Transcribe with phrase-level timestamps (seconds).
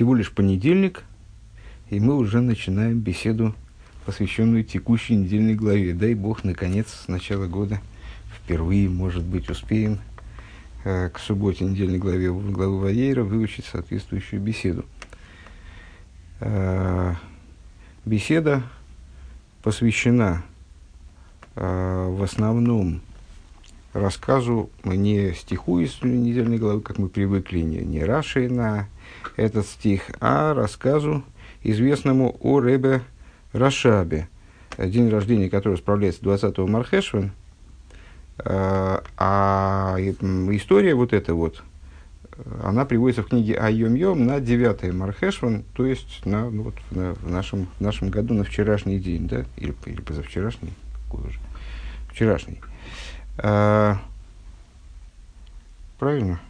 [0.00, 1.04] всего лишь понедельник,
[1.90, 3.54] и мы уже начинаем беседу,
[4.06, 5.92] посвященную текущей недельной главе.
[5.92, 7.82] Дай Бог, наконец, с начала года
[8.34, 9.98] впервые, может быть, успеем
[10.84, 14.86] э, к субботе недельной главе главы Ваейра выучить соответствующую беседу.
[16.40, 17.16] Э,
[18.06, 18.62] беседа
[19.62, 20.44] посвящена
[21.56, 23.02] э, в основном
[23.92, 28.88] рассказу, не стиху из недельной главы, как мы привыкли, не, не Раши на
[29.36, 31.24] этот стих, а рассказу,
[31.62, 33.02] известному о Ребе
[33.52, 34.28] Рашабе,
[34.78, 37.32] день рождения которого справляется 20-го Мархешван.
[38.38, 41.62] А, а история вот эта вот,
[42.62, 47.14] она приводится в книге Айом Йом на 9 Мархешван, то есть на, ну, вот, на,
[47.14, 50.72] в, нашем, в нашем году на вчерашний день, да, или, или позавчерашний,
[51.04, 51.38] какой уже,
[52.10, 52.60] вчерашний.
[53.42, 53.96] А,
[55.98, 56.40] правильно?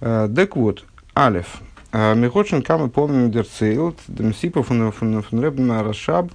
[0.00, 0.84] Э, так вот,
[1.16, 1.60] Алеф.
[1.92, 6.30] Э, Михочен камы помним дерцейлт, демсипа фун фун фун ребн рашаб,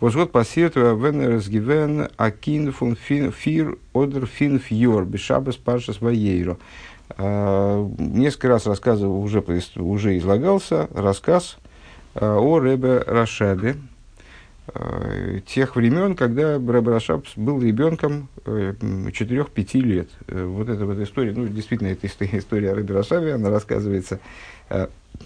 [0.00, 6.56] wenn er es given a kind von vier oder fünf Jahr бешабес паршас ваейро.
[7.18, 9.42] Несколько раз рассказывал, уже,
[9.76, 11.56] уже излагался рассказ
[12.14, 13.97] э, о Ребе Рашабе, Э,
[15.46, 20.08] тех времен, когда Рэб Рашаб был ребенком 4-5 э, лет.
[20.26, 24.20] Э, вот эта вот история, ну, действительно, эта история о Рэбе Рашабе, она рассказывается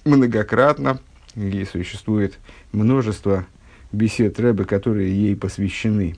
[0.04, 1.00] многократно,
[1.34, 2.38] и существует
[2.72, 3.46] множество
[3.90, 6.16] бесед Рэбе, которые ей посвящены,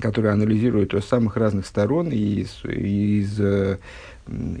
[0.00, 3.40] которые анализируют с самых разных сторон, и из, из,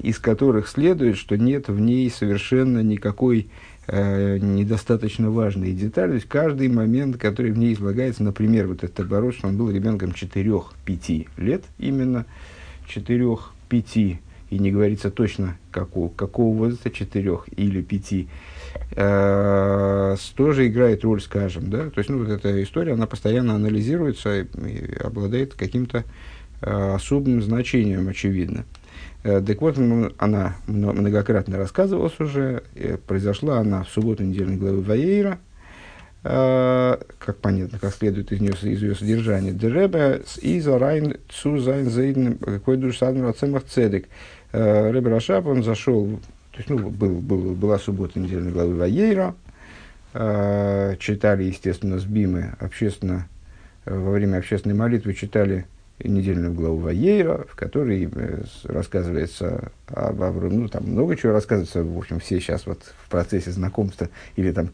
[0.02, 3.50] из которых следует, что нет в ней совершенно никакой
[3.86, 6.10] э, недостаточно важные детали.
[6.10, 9.70] То есть каждый момент, который в ней излагается, например, вот этот оборот, что он был
[9.70, 12.26] ребенком 4-5 лет, именно
[12.88, 14.18] 4-5,
[14.50, 18.26] и не говорится точно какого, какого возраста, 4 или 5,
[18.96, 24.42] э, тоже играет роль, скажем, да, то есть, ну, вот эта история, она постоянно анализируется
[24.42, 26.04] и, и обладает каким-то
[26.60, 28.64] э, особым значением, очевидно.
[29.24, 29.78] Э, так вот,
[30.18, 32.64] она многократно рассказывалась уже.
[32.74, 35.38] Э, произошла она в субботу недельной главы Ваейра.
[36.24, 39.52] Э, как понятно, как следует из, нее, из ее содержания.
[39.52, 44.08] דער רבי איז אַרײַן צו זײַן זיידן כבוד קדושת אדמו״ר הצמח צדק.
[44.52, 49.34] Ребе Рашаб, он зашел, то есть, ну, был, был, была суббота недельной главы Ваейра.
[50.12, 53.28] Читали, естественно, с Бимы общественно,
[53.86, 55.64] во время общественной молитвы читали
[56.08, 61.96] недельную главу Ваейра, в которой э, рассказывается об Аврааме, ну, там много чего рассказывается, в
[61.96, 64.70] общем, все сейчас вот в процессе знакомства или там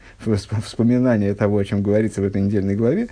[0.65, 3.09] вспоминания того, о чем говорится в этой недельной главе,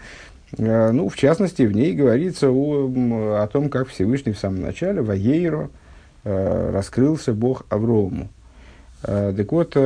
[0.56, 5.02] э, ну, в частности, в ней говорится о, о том, как Всевышний в самом начале,
[5.02, 5.70] Ваейро,
[6.24, 8.28] э, раскрылся Бог Аврому.
[9.02, 9.76] Так вот,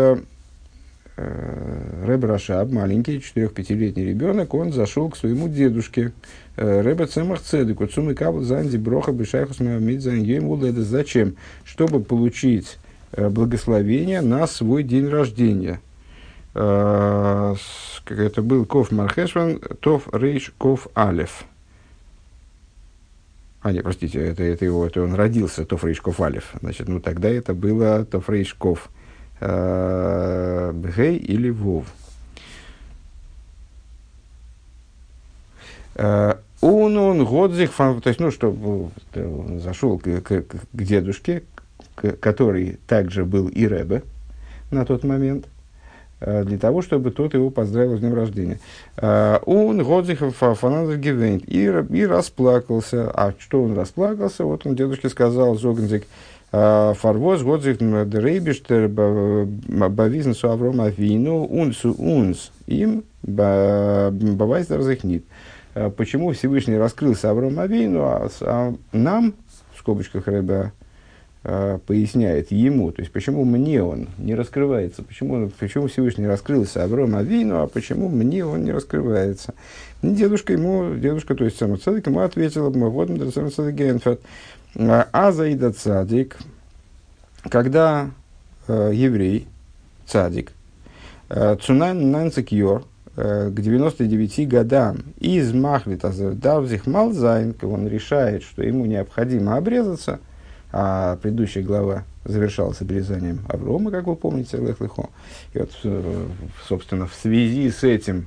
[1.20, 6.12] Рэб Рашаб, маленький, 4-5-летний ребенок, он зашел к своему дедушке,
[6.60, 10.22] Рэбе Цемах Цедек, Цумы Кабл Занди Броха Бешайхус Мидзан
[10.62, 11.36] это зачем?
[11.64, 12.78] Чтобы получить
[13.12, 15.80] э, благословение на свой день рождения.
[16.54, 17.54] Э,
[18.06, 21.44] это был Ков Мархешван, Тов Рейш Ков Алев.
[23.62, 25.84] А, нет, простите, это, это его, это он родился, Тов
[26.20, 26.52] Алев.
[26.60, 28.90] Значит, ну тогда это было Тов Рейш Ков
[29.40, 31.86] э, Бгей или Вов.
[36.60, 41.42] Он, он, Годзих, то есть, ну, что он зашел к, к, к дедушке,
[41.94, 44.02] к, который также был и Рэбе
[44.70, 45.46] на тот момент,
[46.20, 48.60] э, для того, чтобы тот его поздравил с днем рождения.
[48.98, 53.10] Э, он, Годзих, фанатов Гевейнт, и, расплакался.
[53.10, 54.44] А что он расплакался?
[54.44, 56.04] Вот он дедушке сказал, Зогнзик,
[56.52, 65.24] «Э, Фарвоз, Годзих, Дрейбиштер, Бавизнесу Аврома Вину, Унсу Унс, им Бавайстер Зихнит.
[65.74, 69.34] Э, почему Всевышний раскрылся Аврааму Авейну, а, а нам,
[69.74, 70.72] в скобочках Рэба
[71.44, 77.18] э, поясняет ему, то есть почему мне он не раскрывается, почему, почему Всевышний раскрылся Аврааму
[77.18, 79.54] Авейну, а почему мне он не раскрывается.
[80.02, 84.20] Дедушка ему, дедушка, то есть сам Цадик, ему ответил, вот сам Цадик Генфет,
[84.74, 86.36] а Заида Цадик,
[87.48, 88.10] когда
[88.66, 89.46] э, еврей,
[90.06, 90.52] Цадик,
[91.28, 92.86] э, צו נײַן און נײַנציק יאָר, Э,
[93.20, 100.20] к 99 годам איז מחליט דאַרף זיך מל זײַן, он решает, что ему необходимо обрезаться,
[100.72, 105.08] а предыдущая глава завершалась обрезанием Аврома, как вы помните, Лехлихо.
[105.52, 106.26] И вот, э,
[106.68, 108.26] собственно, в связи с этим,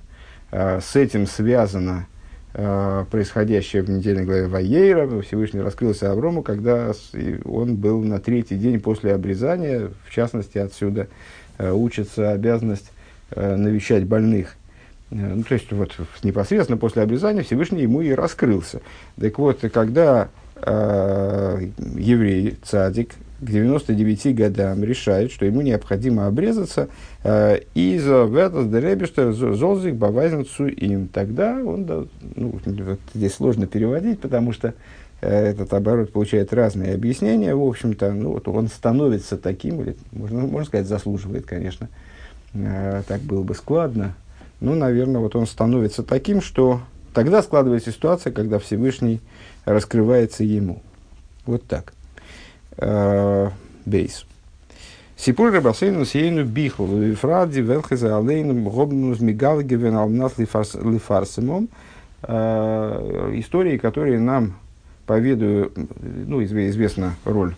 [0.52, 2.08] э, с этим связано
[2.54, 5.22] э, происходящее в недельной главе Ваейра.
[5.22, 6.92] Всевышний раскрылся Аврому, когда
[7.46, 9.90] он был на третий день после обрезания.
[10.06, 11.08] В частности, отсюда
[11.58, 12.92] э, учится обязанность
[13.32, 14.56] э, навещать больных.
[15.14, 18.82] Э, ну, то есть, вот, непосредственно после обрезания Всевышний ему и раскрылся.
[19.20, 26.88] Так вот, когда э, еврей, цадик, к 99 годам решает, что ему необходимо обрезаться,
[27.24, 31.08] э, и за ветас деребиштер золзик бавайзенцу им.
[31.08, 32.60] Тогда он, ну,
[33.14, 34.74] здесь сложно переводить, потому что
[35.22, 37.54] э, этот оборот получает разные объяснения.
[37.54, 41.90] В общем-то, ну, вот он становится таким, или, можно, можно сказать, заслуживает, конечно.
[43.08, 44.14] Так было бы складно.
[44.64, 46.80] Ну, наверное, вот он становится таким, что
[47.14, 49.20] тогда складывается ситуация, когда Всевышний
[49.66, 50.82] раскрывается ему.
[51.46, 51.94] Вот так.
[52.78, 53.50] Э,
[53.86, 54.26] бейс.
[55.18, 61.68] Сипур Рабасейну Сиену Бихлу, Вифради, Велхезе Алейну, Гобнус Мигалгевен Алмнас Лифарсимом.
[62.22, 64.56] Э, истории, которые нам
[65.06, 67.54] поведают, ну, известна роль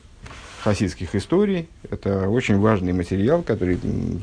[0.65, 1.69] хасидских историй.
[1.91, 3.77] Это очень важный материал, который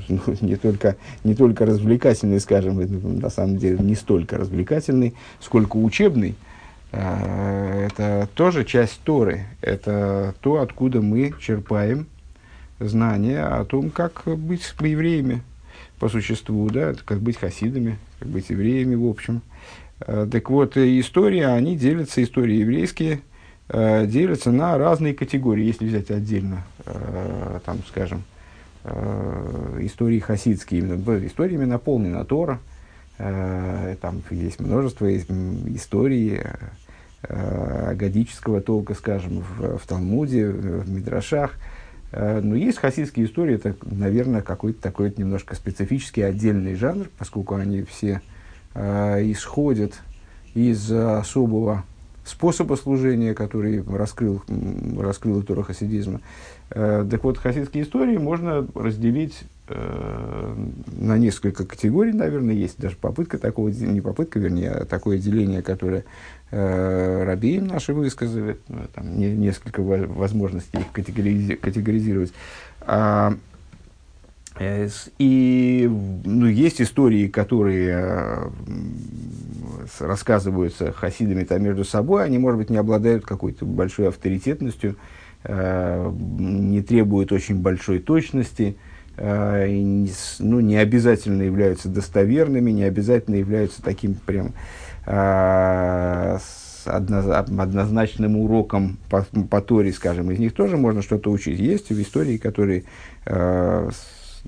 [0.09, 2.81] ну, не, только, не только развлекательный, скажем,
[3.21, 6.35] на самом деле не столько развлекательный, сколько учебный.
[6.91, 9.47] А, это тоже часть Торы.
[9.61, 12.07] Это то, откуда мы черпаем
[12.81, 15.43] знания о том, как быть евреями
[16.01, 19.43] по существу, да, как быть хасидами, как быть евреями в общем.
[20.01, 23.21] А, так вот, истории, они делятся, истории еврейские,
[23.69, 26.63] делятся на разные категории, если взять отдельно,
[27.65, 28.23] там, скажем,
[29.79, 30.83] истории хасидские,
[31.27, 32.59] историями наполнена Тора,
[33.17, 36.41] там есть множество историй,
[37.23, 41.53] э, гадического толка, скажем, в, в Талмуде, в Мидрашах.
[42.11, 47.83] Э, но есть хасидские истории, это, наверное, какой-то такой немножко специфический отдельный жанр, поскольку они
[47.83, 48.21] все
[48.75, 49.95] э, исходят
[50.55, 51.85] из особого
[52.25, 54.43] способа служения, который раскрыл,
[54.99, 56.21] раскрыл Тора хасидизма.
[56.71, 60.55] Э, так вот, хасидские истории можно разделить э,
[60.99, 66.05] на несколько категорий, наверное, есть даже попытка такого, не попытка, вернее, а такое деление, которое
[66.51, 72.33] э, рабеем наши высказывают, ну, там не, несколько возможностей их категоризи- категоризировать.
[72.81, 73.35] А,
[75.19, 75.91] и
[76.25, 78.51] ну, есть истории, которые э,
[80.01, 84.97] рассказываются хасидами там между собой, они, может быть, не обладают какой-то большой авторитетностью,
[85.45, 88.77] э, не требуют очень большой точности,
[89.17, 89.67] э,
[90.39, 94.53] ну, не обязательно являются достоверными, не обязательно являются таким прям
[95.07, 96.39] э,
[96.85, 101.59] однозначным уроком по, по Торе, скажем, из них тоже можно что-то учить.
[101.59, 102.85] Есть в истории, которые
[103.25, 103.91] э,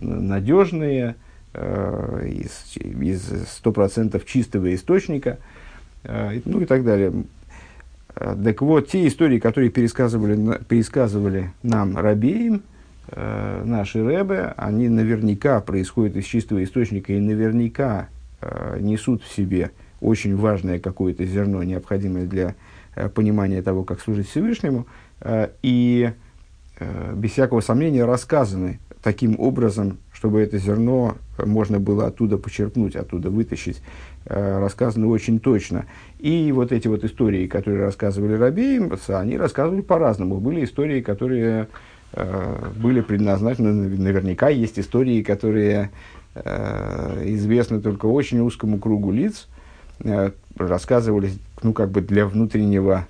[0.01, 1.17] надежные,
[1.55, 3.33] э, из, из
[3.65, 5.39] 100% чистого источника,
[6.05, 7.13] э, ну и так далее.
[8.15, 12.63] Так вот, те истории, которые пересказывали, пересказывали нам Рабеем,
[13.09, 18.09] э, наши Рэбе, они наверняка происходят из чистого источника и наверняка
[18.79, 19.71] несут в себе
[20.03, 22.55] очень важное какое-то зерно, необходимое для
[23.15, 24.87] понимания того, как служить Всевышнему,
[25.63, 26.13] и
[27.15, 33.83] без всякого сомнения рассказаны таким образом, чтобы это зерно можно было оттуда почерпнуть, оттуда вытащить,
[34.25, 35.85] э, рассказано очень точно.
[36.19, 40.41] И вот эти вот истории, которые рассказывали Рабеем, они рассказывали по-разному.
[40.41, 41.69] Были истории, которые
[42.15, 45.91] э, были предназначены, наверняка есть истории, которые
[46.35, 49.49] э, известны только очень узкому кругу лиц,
[50.57, 53.07] рассказывались, ну, как бы для внутреннего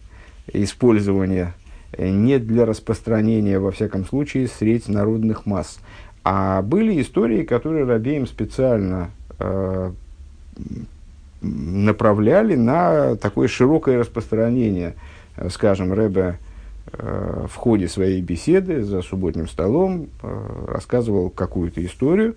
[0.53, 1.55] использования
[1.99, 5.79] не для распространения, во всяком случае, среди народных масс.
[6.25, 9.93] А были истории, которые Рабеем специально э,
[11.43, 14.95] направляли на такое широкое распространение.
[15.51, 16.39] Скажем, Рэбе
[16.93, 22.35] э, в ходе своей беседы за субботним столом э, рассказывал какую-то историю, э,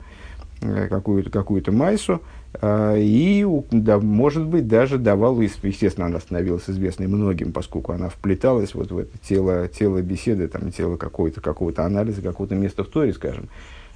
[0.60, 2.22] какую-то какую майсу,
[2.62, 8.74] э, и, да, может быть, даже давал, естественно, она становилась известной многим, поскольку она вплеталась
[8.74, 13.14] вот в это тело, тело беседы, там, тело какого-то какого анализа, какого-то места в Торе,
[13.14, 13.50] скажем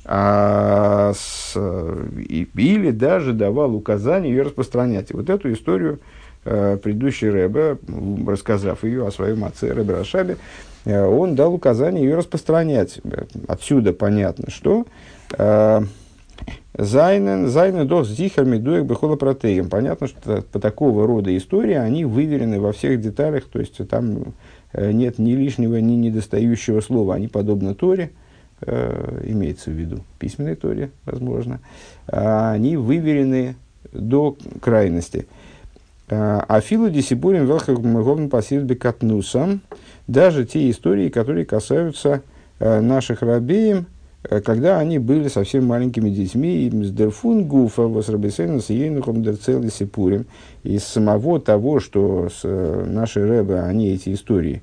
[0.03, 5.11] а, с, и, или даже давал указания ее распространять.
[5.11, 5.99] И вот эту историю
[6.43, 7.77] э, предыдущий Рэбе,
[8.27, 10.37] рассказав ее о своем отце Рэбе Рашабе,
[10.85, 12.99] э, он дал указание ее распространять.
[13.47, 14.87] Отсюда понятно, что
[15.37, 15.81] э,
[16.77, 19.69] Зайнен, зайнен дос зихар медуек бехола протеем.
[19.69, 24.33] Понятно, что по такого рода истории они выверены во всех деталях, то есть там
[24.71, 27.15] э, нет ни лишнего, ни недостающего слова.
[27.15, 28.11] Они подобны Торе,
[28.61, 31.59] э, имеется в виду письменной Торе, возможно,
[32.07, 33.55] а они выверены
[33.91, 35.27] до крайности.
[36.07, 39.61] Афилу дисибурим велхагмеговн пассив бекатнусам,
[40.07, 42.21] даже те истории, которые касаются
[42.59, 43.87] наших рабеем,
[44.21, 50.25] когда они были совсем маленькими детьми, с дерфун гуфа, восрабисейна с ейнухом дерцел сипурим,
[50.63, 54.61] из самого того, что с, наши рэбы, они эти истории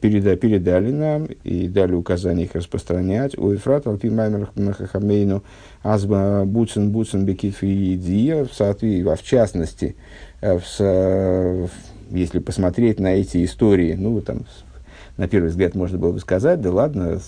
[0.00, 3.38] переда, передали нам и дали указания их распространять.
[3.38, 5.42] У Ефрат Алпи Махахамейну
[5.82, 9.96] Азба Буцин Буцин Бекитфи Идия, в частности,
[10.42, 11.70] Э, в,
[12.10, 14.44] если посмотреть на эти истории, ну, там,
[15.16, 17.20] на первый взгляд можно было бы сказать, да ладно,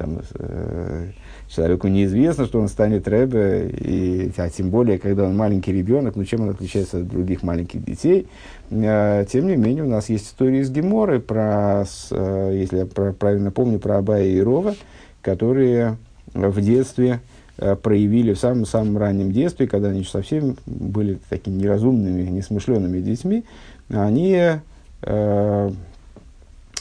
[0.00, 1.10] там, э,
[1.48, 6.24] человеку неизвестно, что он станет рэбе, и, а тем более, когда он маленький ребенок, ну,
[6.24, 8.26] чем он отличается от других маленьких детей.
[8.70, 12.86] Э, тем не менее, у нас есть истории из Геморы, про, с, э, если я
[12.86, 14.74] про, правильно помню, про Абая и Рова,
[15.22, 15.96] которые
[16.34, 17.20] в детстве
[17.62, 23.44] Э, проявили в самом-самом раннем детстве, когда они совсем были такими неразумными, несмышленными детьми,
[23.90, 24.54] они
[25.02, 25.70] э,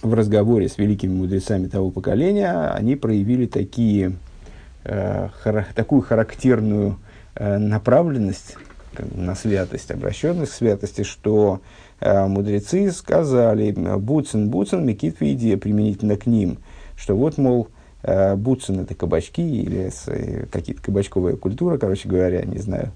[0.01, 4.13] в разговоре с великими мудрецами того поколения, они проявили такие,
[4.84, 6.98] э, хара, такую характерную
[7.36, 8.56] э, направленность
[9.15, 11.62] на святость, обращенность к святости, что
[12.00, 16.60] э, мудрецы сказали, буцин, буцин, мекит идея применительно к ним,
[16.96, 17.70] что вот, мол,
[18.01, 22.91] Э, Буцин это кабачки или э, какие-то кабачковая культура, короче говоря, не знаю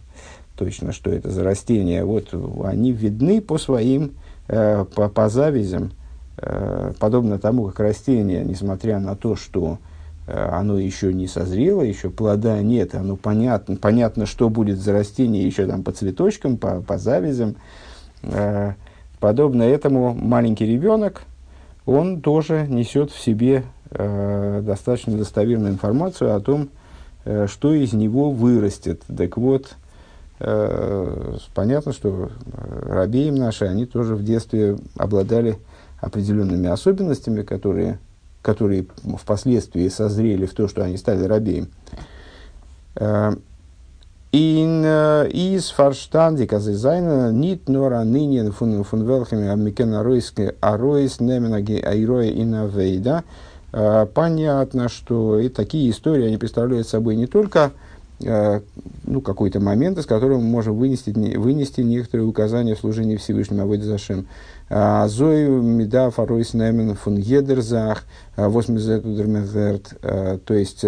[0.56, 2.06] точно, что это за растения.
[2.06, 2.34] Вот
[2.64, 4.14] они видны по своим,
[4.48, 5.92] э, по, по завязям,
[7.00, 9.78] подобно тому, как растение, несмотря на то, что
[10.26, 15.68] оно еще не созрело, еще плода нет, оно понятно, понятно, что будет за растение еще
[15.68, 17.56] там по цветочкам, по, по завязям.
[19.24, 21.24] Подобно этому маленький ребенок,
[21.86, 26.70] он тоже несет в себе э, достаточно достоверную информацию о том,
[27.26, 29.02] э, что из него вырастет.
[29.16, 29.76] Так вот,
[30.40, 32.32] э, понятно, что
[32.86, 35.58] рабеем наши, они тоже в детстве обладали
[36.04, 38.00] определенными особенностями, которые,
[38.42, 38.86] которые
[39.20, 41.70] впоследствии созрели в то, что они стали рабеем.
[42.96, 43.34] Э,
[44.32, 44.84] in
[45.32, 51.54] is verstandig as seine nicht nur an Linien von von welchen Amerikaner Aroiske Arois nehmen
[51.54, 53.24] Airoe in Avейда
[53.74, 57.72] Э, понятно, что и такие истории, они представляют собой не только
[58.24, 58.62] э,
[59.04, 63.82] ну, какой-то момент, из которого мы можем вынести, вынести некоторые указания в служении Всевышнему Авойд
[63.82, 64.28] Зашем.
[64.70, 68.04] А, Зою Меда Фаройс Немен фун Едерзах,
[68.36, 70.86] а, Восмизетудермезерт, э, то есть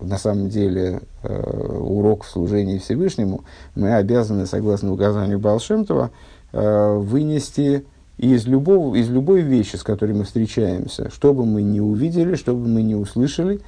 [0.00, 3.44] на самом деле урок в служении Всевышнему
[3.76, 6.10] мы обязаны, согласно указанию Балшемтова,
[6.52, 7.84] вынести
[8.18, 12.54] из, любого, из любой вещи, с которой мы встречаемся, что бы мы ни увидели, что
[12.54, 13.60] бы мы ни услышали,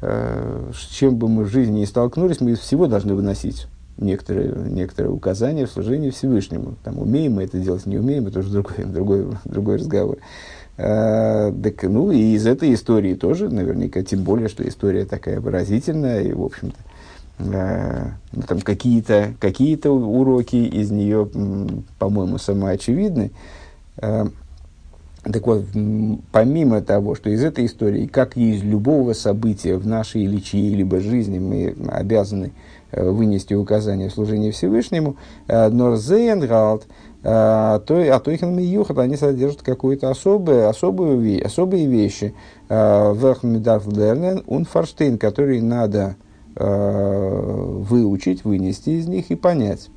[0.00, 3.66] э, с чем бы мы в жизни не столкнулись, мы из всего должны выносить
[3.98, 6.76] некоторые, некоторые указания в служении Всевышнему.
[6.84, 10.18] Там, умеем мы это делать, не умеем, это уже другой, другой, другой разговор.
[10.76, 16.22] Э, так, ну, и из этой истории тоже, наверняка, тем более, что история такая выразительная,
[16.22, 16.78] и, в общем-то,
[17.38, 21.28] э, ну, там какие-то какие уроки из нее,
[21.98, 23.30] по-моему, самоочевидны.
[23.98, 24.32] Эм,
[25.22, 25.64] так вот,
[26.32, 31.00] помимо того, что из этой истории, как и из любого события в нашей или чьей-либо
[31.00, 32.50] жизни мы обязаны э,
[32.92, 35.16] вынести указания в служении Всевышнему,
[35.48, 36.86] э, Норзейнгалд,
[37.22, 42.34] э, то, а то их юхат, они содержат какую-то особую, особую, особые вещи.
[42.68, 46.16] Верхмидарфлернен унфарштейн, которые надо
[46.54, 49.90] выучить, вынести из них и понять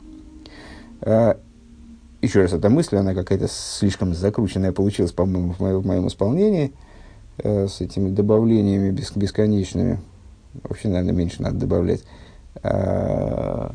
[2.26, 6.74] еще раз, эта мысль, она какая-то слишком закрученная получилась, по-моему, в, в моем исполнении,
[7.38, 10.00] э, с этими добавлениями бес, бесконечными.
[10.64, 12.04] Вообще, наверное, меньше надо добавлять.
[12.64, 13.70] Э,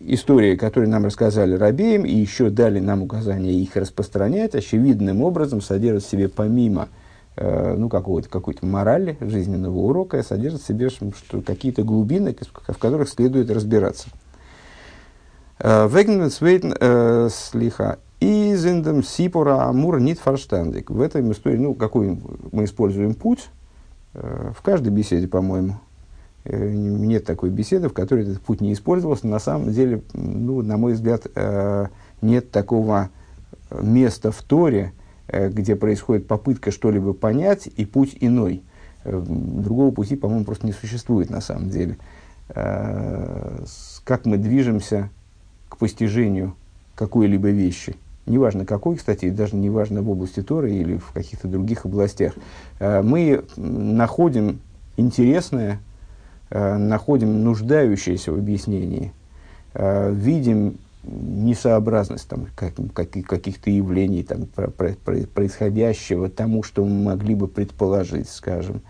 [0.00, 6.04] истории, которые нам рассказали рабеем, и еще дали нам указание их распространять, очевидным образом содержат
[6.04, 6.88] в себе помимо
[7.36, 13.08] э, ну, какого-то, какой-то морали, жизненного урока, содержат в себе что, какие-то глубины, в которых
[13.08, 14.08] следует разбираться.
[15.60, 17.98] Вегнен Свейтен э, слиха.
[18.20, 20.90] Изендем Сипора Амур Нит Фарштандик.
[20.90, 23.48] В этой истории, ну, какой мы используем путь,
[24.14, 25.87] э, в каждой беседе, по-моему, э,
[26.44, 29.26] нет такой беседы, в которой этот путь не использовался.
[29.26, 31.26] На самом деле, ну, на мой взгляд,
[32.22, 33.10] нет такого
[33.70, 34.92] места в Торе,
[35.28, 38.62] где происходит попытка что-либо понять, и путь иной.
[39.04, 41.98] Другого пути, по-моему, просто не существует на самом деле.
[42.48, 45.10] Как мы движемся
[45.68, 46.54] к постижению
[46.94, 47.96] какой-либо вещи.
[48.26, 52.34] Неважно какой, кстати, даже неважно в области Торы или в каких-то других областях.
[52.78, 54.60] Э, мы находим
[54.96, 55.78] интересное, э,
[56.50, 59.12] находим нуждающееся в объяснении,
[59.74, 64.92] э, видим несообразность там, как, как, каких-то явлений там, про, про,
[65.34, 68.82] происходящего тому, что мы могли бы предположить, скажем.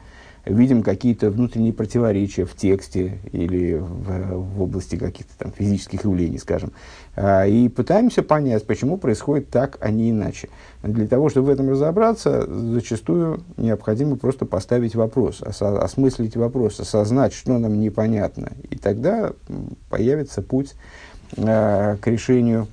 [0.48, 6.72] Видим какие-то внутренние противоречия в тексте или в, в области каких-то там физических явлений, скажем.
[7.16, 10.48] А, и пытаемся понять, почему происходит так, а не иначе.
[10.82, 17.58] Для того, чтобы в этом разобраться, зачастую необходимо просто поставить вопрос, осмыслить вопрос, осознать, что
[17.58, 18.52] нам непонятно.
[18.70, 19.32] И тогда
[19.90, 20.76] появится путь
[21.36, 22.68] э, к, решению,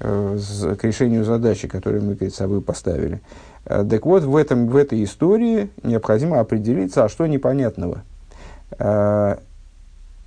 [0.00, 3.22] э, к решению задачи, которую мы перед собой поставили.
[3.64, 8.02] Э, так вот, в, этом, в этой истории необходимо определиться, а что непонятного.
[8.78, 9.36] Э,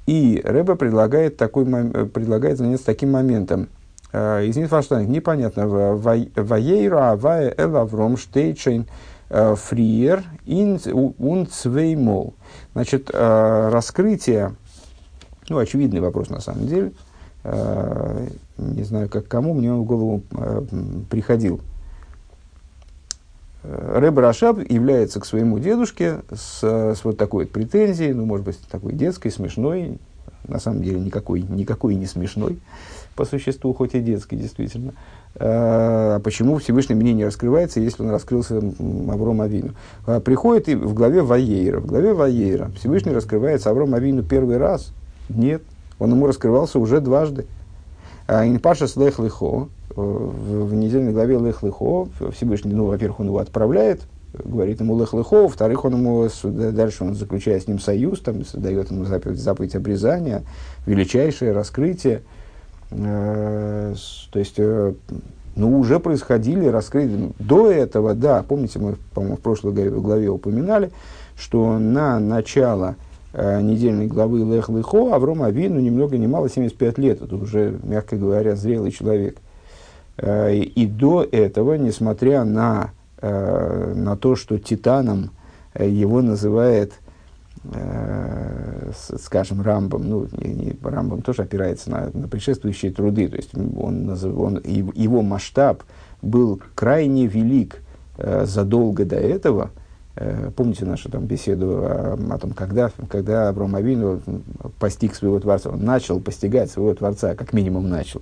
[0.05, 3.69] и Рэба предлагает, такой, предлагает заняться таким моментом.
[4.13, 5.67] Э, из Нитфаштанг непонятно.
[5.67, 8.85] Ваейра авая элавром штейчейн
[9.27, 12.35] фриер ун цвеймол.
[12.73, 14.53] Значит, раскрытие,
[15.49, 16.91] ну, очевидный вопрос на самом деле,
[17.43, 20.21] не знаю, как кому, мне он в голову
[21.09, 21.59] приходил–
[23.95, 28.59] Рэб Рашаб является к своему дедушке с, с вот такой вот претензией, ну, может быть,
[28.69, 29.99] такой детской, смешной,
[30.47, 32.59] на самом деле никакой, никакой не смешной,
[33.15, 34.93] по существу, хоть и детский, действительно.
[35.37, 39.73] А почему Всевышний мне не раскрывается, если он раскрылся Авром Авину?
[40.05, 41.79] А приходит и в главе Ваейра.
[41.79, 44.93] В главе Ваейра Всевышний раскрывается Авром Авину первый раз?
[45.29, 45.61] Нет.
[45.99, 47.45] Он ему раскрывался уже дважды.
[48.27, 53.39] А Инпаша Слех Лихо, в, в недельной главе Лех Лехо Всевышний, ну, во-первых, он его
[53.39, 54.01] отправляет,
[54.43, 58.91] говорит ему Лех Лехо, во-вторых, он ему, дальше он заключает с ним союз, там, дает
[58.91, 60.43] ему заповедь, заповедь обрезания,
[60.85, 62.21] величайшее раскрытие.
[62.91, 63.95] Э,
[64.31, 64.93] то есть, э,
[65.55, 67.31] ну, уже происходили раскрытия.
[67.39, 70.91] До этого, да, помните, мы, по-моему, в прошлой главе, упоминали,
[71.37, 72.95] что на начало
[73.33, 77.21] э, недельной главы Лех Лехо Авром Авину ни много ни мало 75 лет.
[77.21, 79.37] Это уже, мягко говоря, зрелый человек.
[80.17, 82.91] Э, и до этого, несмотря на,
[83.21, 85.31] э, на то, что Титаном
[85.73, 86.93] э, его называет,
[89.17, 94.07] скажем, Рамбом, ну, не, не, Рамбом тоже опирается на, на предшествующие труды, то есть он,
[94.21, 95.81] он, его масштаб
[96.21, 97.81] был крайне велик
[98.43, 99.71] задолго до этого,
[100.55, 104.21] Помните нашу там беседу о, о том, когда, когда Авину
[104.79, 108.21] постиг своего Творца, он начал постигать своего Творца, как минимум начал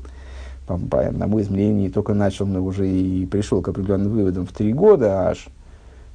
[0.65, 4.51] по, по, мой взгляд, не только начал, но уже и пришел к определенным выводам в
[4.51, 5.47] три года аж.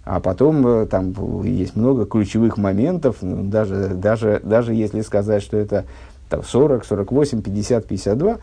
[0.05, 1.13] А потом э, там
[1.45, 5.85] есть много ключевых моментов, ну, даже, даже, даже если сказать, что это
[6.31, 8.39] там, 40, 48, 50, 52,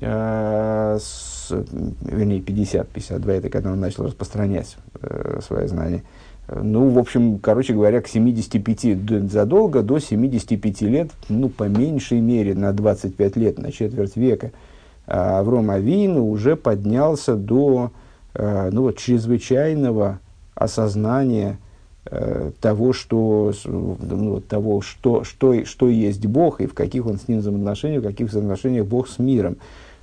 [0.00, 1.54] э, с,
[2.00, 6.02] вернее, 50, 52, это когда он начал распространять э, свои знания.
[6.48, 12.54] Ну, в общем, короче говоря, к 75 задолго, до 75 лет, ну, по меньшей мере,
[12.54, 14.50] на 25 лет, на четверть века–
[15.08, 17.92] Авром Авину уже поднялся до
[18.34, 20.20] э, ну, вот, чрезвычайного
[20.54, 21.58] осознания
[22.04, 27.26] э, того, что, ну, того что, что, что есть Бог и в каких он с
[27.26, 29.56] ним взаимоотношениях, в каких взаимоотношениях Бог с миром.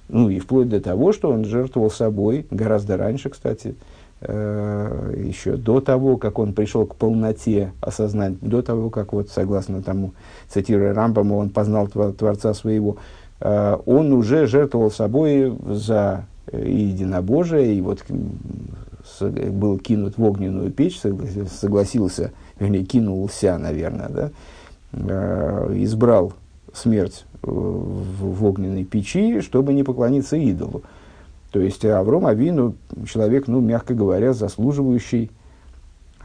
[0.09, 3.75] Ну и вплоть до того, что он жертвовал собой, гораздо раньше, кстати,
[4.21, 9.83] э, еще до того, как он пришел к полноте осознания, до того, как, вот, согласно
[9.83, 10.13] тому,
[10.49, 17.82] цитируя Рамбама, он познал Творца своего, Э, он уже жертвовал собой за э, единобожие, и
[17.82, 18.04] вот
[19.19, 24.32] был кинут в огненную печь, согласился, вернее, кинулся, наверное, да,
[24.93, 26.34] э, избрал
[26.74, 30.84] смерть в, огненной печи, чтобы не поклониться идолу.
[31.52, 32.76] То есть Авром Авину
[33.08, 35.32] человек, ну, мягко говоря, заслуживающий,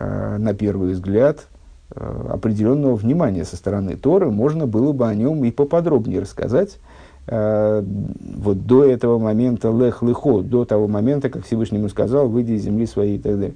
[0.00, 1.46] на первый взгляд,
[1.94, 6.89] определенного внимания со стороны Торы, можно было бы о нем и поподробнее рассказать, э,
[7.30, 12.86] вот до этого момента лех лехо, до того момента, как Всевышний сказал, выйди из земли
[12.86, 13.54] своей и так далее.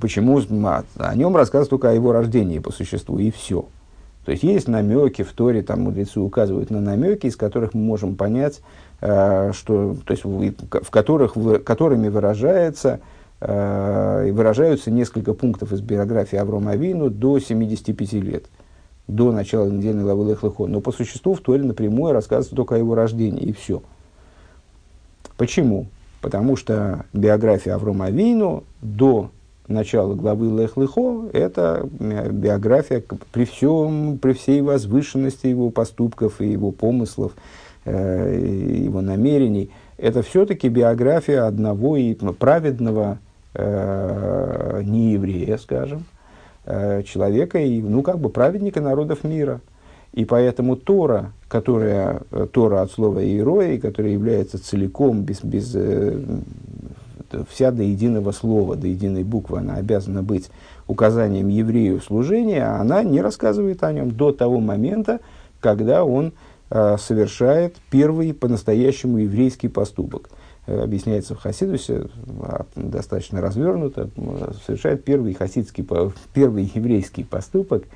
[0.00, 0.40] Почему?
[0.40, 3.66] О нем рассказывают только о его рождении по существу, и все.
[4.24, 8.14] То есть есть намеки в Торе, там мудрецы указывают на намеки, из которых мы можем
[8.14, 8.62] понять,
[9.00, 13.00] э, что, то есть в, которых, в, которыми выражается,
[13.40, 18.44] э, выражаются несколько пунктов из биографии Аврома Авину до 75 лет
[19.08, 20.66] до начала недельной главы Лехлыхо.
[20.66, 23.82] Но по существу в Торе напрямую рассказывается только о его рождении, и все.
[25.36, 25.86] Почему?
[26.20, 29.30] Потому что биография Аврома Авину до
[29.66, 37.32] начала главы Лехлыхо– это биография при, всем, при всей возвышенности его поступков и его помыслов,
[37.84, 38.38] э,
[38.84, 39.70] его намерений.
[39.98, 43.18] Это все-таки биография одного и праведного
[43.54, 46.21] э, нееврея, скажем, Э,
[46.64, 49.60] человека, и, ну, как бы праведника народов мира.
[50.12, 56.20] И поэтому Тора, которая, э, Тора от слова «иерои», которая является целиком, без, без, э,
[57.48, 60.50] вся до единого слова, до единой буквы, она обязана быть
[60.86, 65.20] указанием еврею служения, она не рассказывает о нем до того момента,
[65.60, 66.34] когда он
[66.68, 70.28] э, совершает первый по-настоящему еврейский поступок.
[70.66, 74.10] Э, объясняется в Хасидусе, э, достаточно развернуто,
[74.66, 75.86] совершает первый хасидский,
[76.32, 77.84] первый еврейский поступок–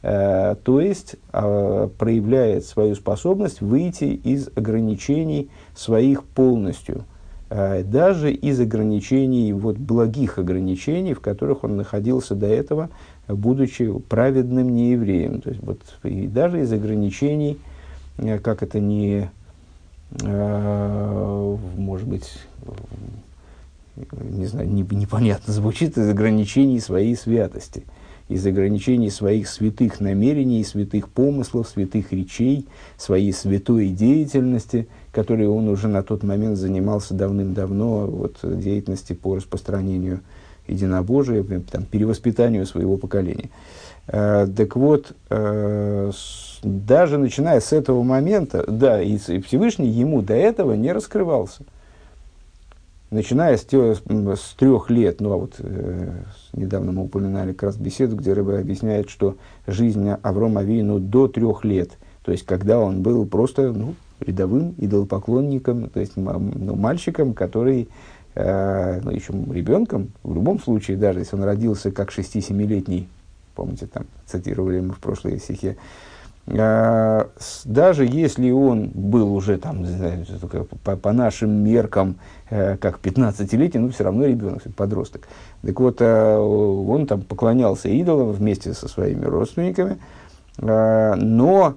[0.00, 7.04] Э, то есть э, проявляет свою способность выйти из ограничений своих полностью,
[7.50, 12.90] э, даже из ограничений, вот благих ограничений, в которых он находился до этого,
[13.26, 15.40] будучи праведным неевреем.
[15.40, 17.58] То есть вот, и даже из ограничений,
[18.16, 19.30] как это не,
[20.10, 22.32] может быть,
[24.12, 27.84] не знаю, непонятно звучит, из ограничений своей святости–
[28.28, 32.66] из ограничений своих святых намерений, святых помыслов, святых речей,
[32.96, 40.20] своей святой деятельности, которой он уже на тот момент занимался давным-давно, вот, деятельности по распространению
[40.66, 43.48] единобожия, там, перевоспитанию своего поколения.
[43.48, 46.10] Э, так вот, э,
[46.62, 51.62] даже начиная с этого момента, да, и, Всевышний ему до этого не раскрывался–
[53.10, 56.12] начиная с, с трех лет, ну а вот э,
[56.52, 61.64] недавно мы упоминали как раз беседу, где Рыба объясняет, что жизнь Аврома Авину до трех
[61.64, 61.92] лет,
[62.24, 67.88] то есть когда он был просто ну, рядовым идолопоклонником, то есть ну, мальчиком, который,
[68.34, 73.08] э, ну еще ребенком, в любом случае, даже если он родился как 6-7-летний,
[73.58, 75.76] помните, там цитировали мы в прошлой стихе,
[76.46, 77.24] э,
[77.64, 79.84] даже если он был уже там,
[81.02, 82.16] по, нашим меркам,
[82.50, 85.28] Э, как 15-летний, но все равно ребенок, подросток.
[85.62, 89.98] Так вот, э, он там поклонялся идолам вместе со своими родственниками,
[90.58, 91.76] э, но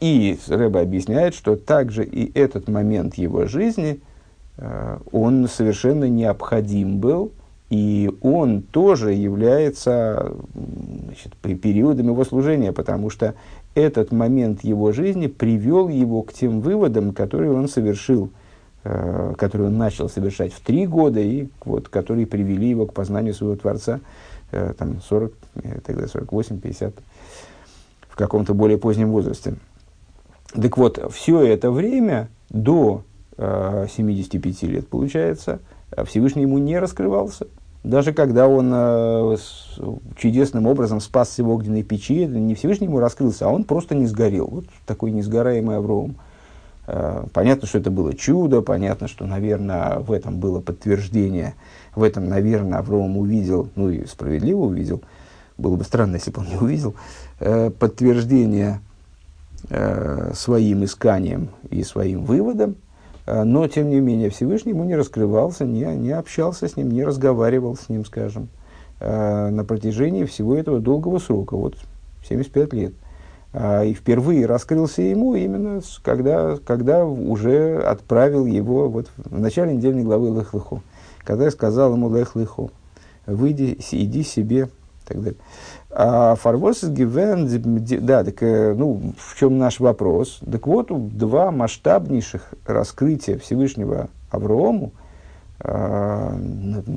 [0.00, 4.00] и Рэба объясняет, что также и этот момент его жизни,
[5.12, 7.32] он совершенно необходим был,
[7.72, 13.34] и он тоже является значит, периодом его служения, потому что
[13.74, 18.30] этот момент его жизни привел его к тем выводам, которые он совершил–
[18.84, 23.34] э, который он начал совершать в три года, и вот, которые привели его к познанию
[23.34, 24.00] своего Творца,
[24.50, 25.32] э, там 40,
[25.62, 26.94] э, тогда 48, 50,
[28.08, 29.54] в каком-то более позднем возрасте.
[30.52, 33.02] Так вот, все это время, до
[33.38, 35.60] э, 75 лет, получается,
[36.04, 37.46] Всевышний ему не раскрывался.
[37.84, 39.36] Даже когда он э,
[40.16, 44.46] чудесным образом спасся в огненной печи, не Всевышний ему раскрылся, а он просто не сгорел.
[44.46, 46.14] Вот такой несгораемый Авроам.
[46.86, 51.54] Э, понятно, что это было чудо, понятно, что, наверное, в этом было подтверждение,
[51.96, 55.02] в этом, наверное, Авраам увидел, ну и справедливо увидел,
[55.58, 56.94] было бы странно, если бы он не увидел,
[57.40, 58.80] э, подтверждение
[60.34, 62.74] своим исканием и своим выводом,
[63.26, 67.76] но, тем не менее, Всевышний ему не раскрывался, не, не общался с ним, не разговаривал
[67.76, 68.48] с ним, скажем,
[69.00, 71.76] на протяжении всего этого долгого срока, вот
[72.28, 72.92] 75 лет.
[73.54, 80.04] А, и впервые раскрылся ему именно, когда, когда уже отправил его вот, в начале недельной
[80.04, 80.82] главы Лехлыху,
[81.18, 82.70] когда я сказал ему Лехлыху,
[83.26, 84.70] выйди, иди себе,
[85.04, 85.38] и так далее.
[85.94, 87.48] А Фарвос Гивен,
[88.04, 90.40] да, так, э, ну, в чем наш вопрос?
[90.50, 94.92] Так вот, два масштабнейших раскрытия Всевышнего Аврааму,
[95.60, 96.34] а,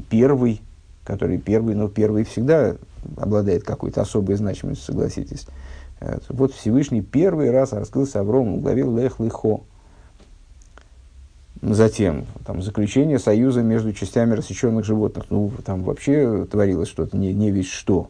[0.10, 0.62] первый,
[1.04, 2.76] который первый, но первый всегда
[3.18, 5.46] обладает какой-то особой значимостью, согласитесь,
[6.00, 9.62] Э, вот Всевышний первый раз раскрылся Аврому в главе Лех Лихо.
[11.62, 15.26] Затем там, заключение союза между частями рассеченных животных.
[15.30, 18.10] Ну, там вообще творилось что-то, не, не весь что.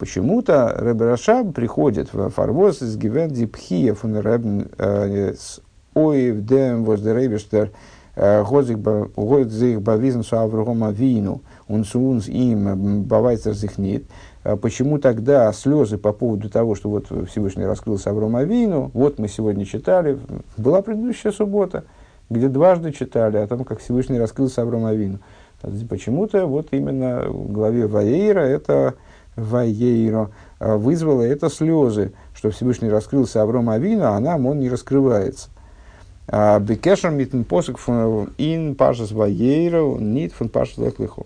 [0.00, 5.60] почему-то Рэб Рашаб приходит в Фарвоз из Гивенди Пхия фун Рэб э, с
[5.94, 7.70] Оев Дем Воздерейбештер
[8.16, 14.06] э, Годзих Бавизн Суавругома Вину, он сунс им Бавайцер Зихнит.
[14.62, 19.66] Почему тогда слезы по поводу того, что вот Всевышний раскрылся Аврому Авину, вот мы сегодня
[19.66, 20.18] читали,
[20.56, 21.84] была предыдущая суббота,
[22.30, 25.18] где дважды читали о том, как Всевышний раскрылся Аврому Авину.
[25.88, 28.94] Почему-то вот именно в главе Ваейра это
[29.38, 35.48] Ваейро а, вызвало это слезы, что Всевышний раскрылся Аврому Авину, а нам он не раскрывается.
[36.26, 37.78] А, Бекешер митн посок
[38.38, 41.22] ин пашас Ваейро, нит фун пашас лехлихо.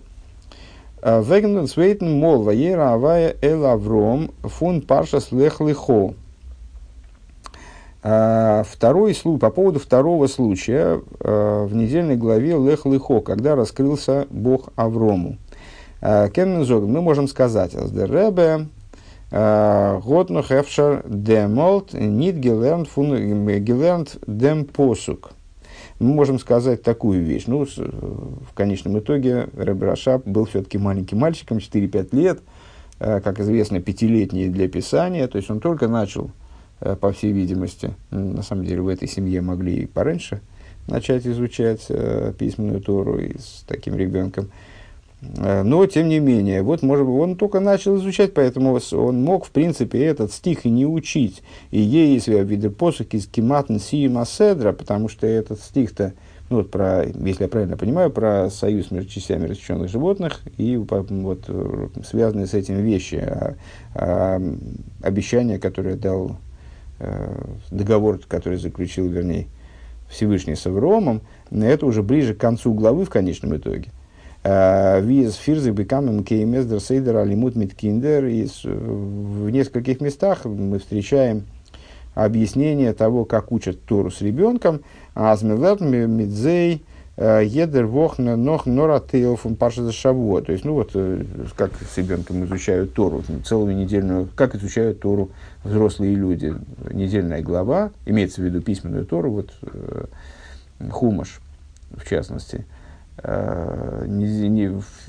[1.03, 6.13] Вегнун свейтен мол ваера авая эл авром фун паршас лех лихо.
[8.01, 15.37] Второй случай, по поводу второго случая в недельной главе Лех Лихо, когда раскрылся Бог Аврому.
[16.03, 18.67] Кеннензог, мы можем сказать, Аздеребе,
[19.31, 25.31] Год но хефшер демолт нит геленд дем посук.
[25.99, 27.45] Мы можем сказать такую вещь.
[27.47, 32.41] Ну, в конечном итоге Рэб Рашаб был все-таки маленьким мальчиком, 4-5 лет,
[32.99, 35.29] как известно, пятилетний для писания.
[35.29, 36.31] То есть он только начал,
[36.99, 40.41] по всей видимости, на самом деле в этой семье могли и пораньше
[40.87, 41.87] начать изучать
[42.37, 44.51] письменную Тору и с таким ребенком.
[45.37, 49.45] Э, но, тем не менее, вот, может быть, он только начал изучать, поэтому он мог,
[49.45, 51.41] в принципе, этот стих и не учить.
[51.71, 56.13] И есть виды посухи с киматн сиема седра, потому что этот стих-то,
[56.49, 61.49] ну, вот про, если я правильно понимаю, про союз между частями растущенных животных и вот,
[62.05, 63.55] связанные с этим вещи, а,
[63.95, 64.41] а,
[65.01, 66.37] обещание, которое дал,
[66.99, 69.47] а, договор, который заключил, вернее,
[70.09, 73.89] Всевышний с Авромом, это уже ближе к концу главы в конечном итоге–
[74.43, 78.25] Виз фирзы бекамем кеймездер сейдер алимут миткиндер.
[78.25, 81.45] В нескольких местах мы встречаем
[82.13, 84.81] объяснение того, как учат Тору с ребенком.
[85.13, 86.83] Азмелет мидзей
[87.15, 90.41] э, едер вохна нох норатеев парша шавуа.
[90.41, 91.23] То есть, ну вот, э,
[91.55, 95.29] как с ребенком изучают Тору, целую недельную, как изучают Тору
[95.63, 96.53] взрослые люди.
[96.91, 100.05] Недельная глава, имеется в виду письменную Тору, вот э,
[100.89, 101.39] хумаш,
[101.95, 102.65] в частности–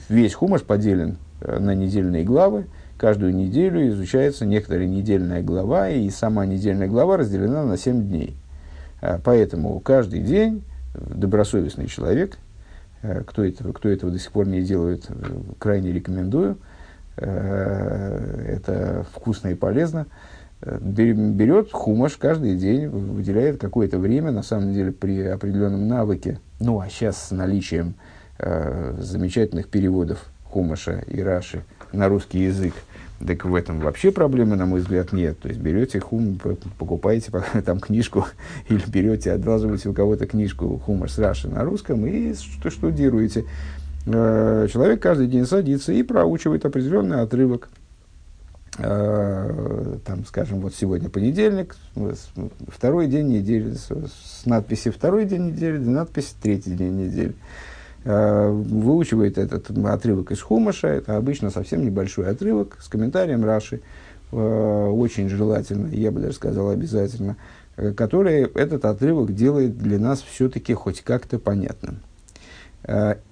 [0.09, 2.67] весь хумаш поделен э, на недельные главы.
[2.97, 8.37] Каждую неделю изучается некоторая недельная глава, и сама недельная глава разделена на 7 дней.
[9.01, 10.63] Э, поэтому каждый день
[10.95, 12.39] добросовестный человек,
[13.27, 15.09] кто этого, кто этого до сих пор не делает,
[15.59, 16.57] крайне рекомендую.
[17.17, 20.07] Это вкусно и полезно
[20.65, 26.89] берет хумаш каждый день, выделяет какое-то время, на самом деле при определенном навыке, ну а
[26.89, 27.95] сейчас с наличием
[28.39, 32.75] э, замечательных переводов хумаша и раши на русский язык,
[33.25, 35.39] так в этом вообще проблемы, на мой взгляд, нет.
[35.41, 36.39] То есть берете хум,
[36.79, 37.31] покупаете
[37.65, 38.27] там книжку
[38.69, 43.45] или берете, одалживаете у кого-то книжку хумаш с раши на русском и что штудируете.
[44.07, 47.69] Э, человек каждый день садится и проучивает определенный отрывок
[48.77, 51.77] там, скажем, вот сегодня понедельник,
[52.69, 57.35] второй день недели, с, с надписи «второй день недели», надпись «третий день недели».
[58.07, 63.81] Э, выучивает этот отрывок из Хумаша, это обычно совсем небольшой отрывок с комментарием Раши,
[64.31, 67.37] э, очень желательно, я бы даже сказал обязательно,
[67.97, 72.01] который этот отрывок делает для нас все-таки хоть как-то понятным.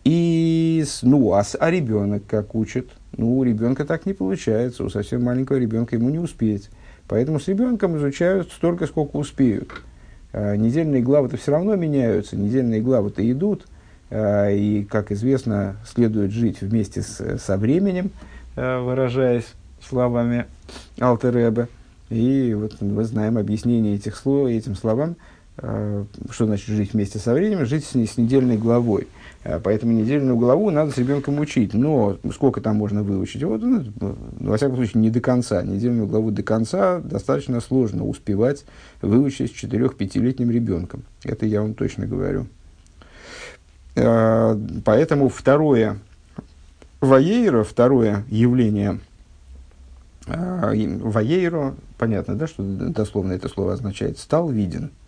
[0.05, 5.25] И, ну, а, а ребенок как учит– ну, у ребенка так не получается, у совсем
[5.25, 6.71] маленького ребенка ему не успеть.
[7.09, 9.71] Поэтому с ребенком изучают столько, сколько успеют.
[10.33, 13.67] А, недельные главы-то все равно меняются, недельные главы-то идут,
[14.11, 18.11] а, и, как известно, следует жить вместе с, со временем,
[18.55, 19.47] выражаясь
[19.81, 20.47] словами
[20.99, 21.69] Алтереба.
[22.11, 25.17] И вот мы знаем объяснение этих слов, этим словам,
[25.57, 30.71] что значит жить вместе со временем, жить с, с недельной главой– Э, поэтому недельную главу
[30.71, 31.75] надо с ребенком учить.
[31.75, 33.43] Но сколько там можно выучить?
[33.43, 33.85] Вот, ну,
[34.39, 35.63] во всяком случае, не до конца.
[35.63, 38.65] Недельную главу до конца достаточно сложно успевать
[39.01, 41.03] выучить с 4-5-летним ребенком.
[41.25, 42.47] Это я вам точно говорю.
[43.97, 45.99] Э, поэтому второе
[47.01, 49.01] Ваейро, второе явление
[50.27, 54.91] э, Ваейро, понятно, да, что дословно это слово означает, стал виден–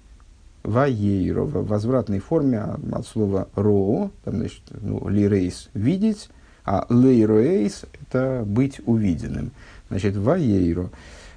[0.64, 2.60] ваейро, в возвратной форме
[2.92, 6.30] от слова ро, там, значит, ну, лирейс– видеть,
[6.64, 9.52] а лейроэйс– это быть увиденным.
[9.90, 10.90] Значит, ваейро.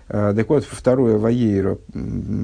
[0.10, 1.78] А, так вот, второе ваейро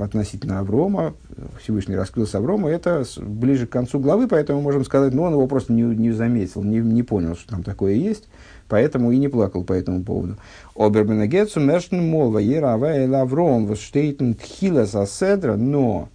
[0.02, 1.14] относительно Аврома,
[1.62, 5.72] Всевышний раскрылся Аврома, это ближе к концу главы, поэтому можем сказать, ну, он его просто
[5.72, 8.28] не, не заметил, не, не понял, что там такое есть,
[8.68, 10.36] поэтому и не плакал по этому поводу.
[10.76, 16.10] Обербенегецу мершн мол ваейра аваэла Авром воштейтен тхилас аседра, но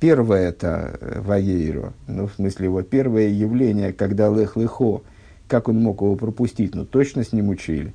[0.00, 5.02] первое это э, Ваейро, ну, в смысле, вот первое явление, когда Лех Лехо,
[5.48, 7.92] как он мог его пропустить, ну, точно с ним учили.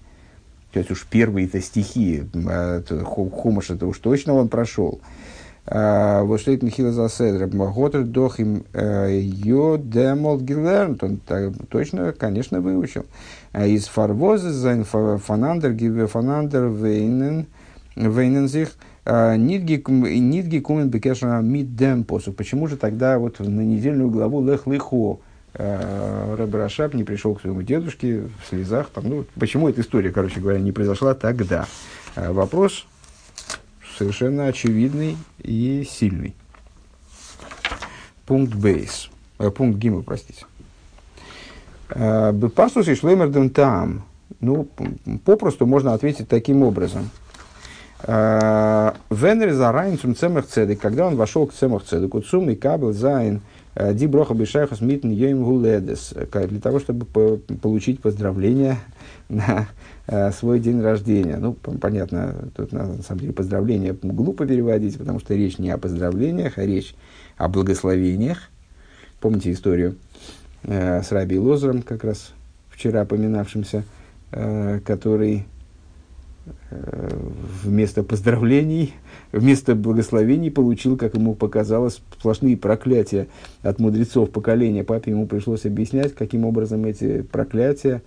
[0.71, 5.01] То есть уж первые-то стихи, а, Хумаш это уж точно он прошел.
[5.65, 11.19] А, вот что это Михила Заседра, Махотер Дохим э, Йо Демол Гилернт, он
[11.69, 13.05] точно, конечно, выучил.
[13.53, 17.47] А из Фарвоза Зайн Фанандер Гиве Фанандер Вейнен
[17.95, 18.75] Вейнензих–
[19.07, 22.35] Нидги кумен бекешна миддем посук.
[22.35, 25.19] Почему же тогда вот на недельную главу лех лихо
[25.53, 28.89] э, Рабрашаб не пришел к своему дедушке в слезах?
[28.89, 31.67] Там, ну, почему эта история, короче говоря, не произошла тогда?
[32.17, 32.85] Э, вопрос
[33.97, 36.35] совершенно очевидный и сильный.
[38.25, 39.09] Пункт бейс.
[39.39, 40.45] Э, пункт гима, простите.
[41.89, 44.03] Бепасус и шлеймерден там.
[44.41, 44.67] Ну,
[45.23, 47.09] попросту можно ответить таким образом.
[48.03, 52.93] Э, Венер за райнцум цемах цедек, когда он вошел к цемах цедеку, цум и кабел
[52.93, 53.41] зайн
[53.93, 58.79] ди броха бешайхас митн йоим гуледес, для того, чтобы получить поздравления
[59.29, 59.67] на
[60.31, 61.37] свой день рождения.
[61.37, 66.57] Ну, понятно, тут на самом деле поздравления глупо переводить, потому что речь не о поздравлениях,
[66.57, 66.95] а речь
[67.37, 68.49] о благословениях.
[69.19, 69.95] Помните историю
[70.63, 72.33] э, с Раби Лозером, как раз
[72.69, 73.83] вчера поминавшимся,
[74.31, 75.56] э, который э,
[77.63, 78.93] вместо поздравлений,
[79.31, 83.27] вместо благословений получил, как ему показалось, сплошные проклятия
[83.61, 84.83] от мудрецов поколения.
[84.83, 88.01] Папе ему пришлось объяснять, каким образом эти проклятия,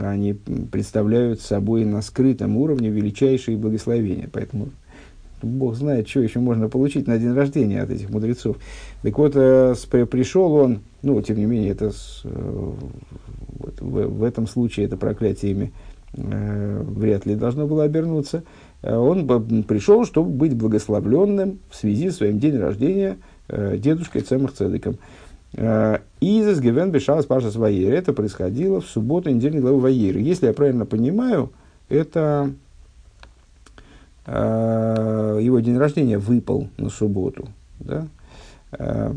[0.00, 4.28] они представляют собой на скрытом уровне величайшие благословения.
[4.30, 4.68] Поэтому
[5.42, 8.58] Бог знает, что еще можно получить на день рождения от этих мудрецов.
[9.02, 9.74] Так вот, э,
[10.10, 11.92] пришел он, ну, тем не менее, это
[12.24, 12.72] э,
[13.58, 18.42] вот, в, в этом случае это проклятиями э, вряд ли должно было обернуться.
[18.82, 19.26] Э, он
[19.64, 23.18] пришел, чтобы быть благословленным в связи с своим день рождения
[23.48, 24.98] э, дедушкой Цемах Цедеком.
[25.54, 27.92] Э, Изес Гевен Бешалас Паша Ваейр.
[27.92, 30.20] Это происходило в субботу недельной главы Ваейры.
[30.20, 31.50] Если я правильно понимаю,
[31.88, 32.50] это
[34.26, 37.48] Э, его день рождения выпал на субботу.
[37.80, 38.06] Да?
[38.72, 39.12] Э,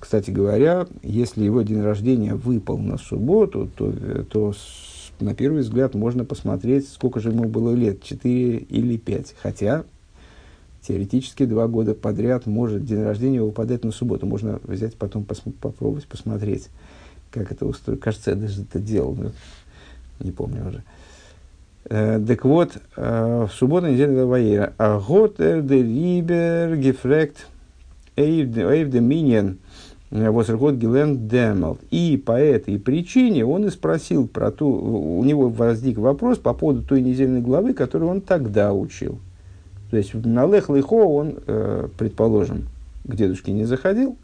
[0.00, 3.92] кстати говоря, если его день рождения выпал на субботу, то,
[4.24, 4.52] то
[5.20, 9.34] на первый взгляд можно посмотреть, сколько же ему было лет, 4 или 5.
[9.40, 9.84] Хотя
[10.86, 14.26] теоретически два года подряд может день рождения выпадать на субботу.
[14.26, 16.68] Можно взять потом пос- попробовать посмотреть,
[17.30, 18.00] как это устроено.
[18.00, 19.32] Кажется, я даже это делал, но
[20.20, 20.82] не помню уже.
[21.86, 24.72] Э, так вот, э, в субботу неделя Ваера.
[24.78, 27.46] А год де рибер гефрект
[28.16, 29.58] эйв де миньен
[30.14, 31.80] э, Восергот Гилен Демалт.
[31.90, 36.82] И по этой причине он и спросил про ту, у него возник вопрос по поводу
[36.82, 39.18] той недельной главы, которую он тогда учил.
[39.90, 41.38] То есть на Лех Лехо он,
[41.98, 42.68] предположим,
[43.04, 44.16] к дедушке не заходил,